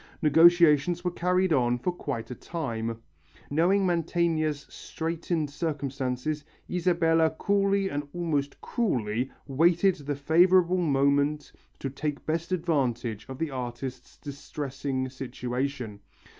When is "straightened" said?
4.67-5.51